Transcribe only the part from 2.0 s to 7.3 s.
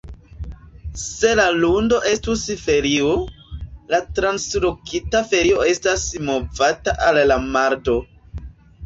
estus ferio, la translokita ferio estas movata al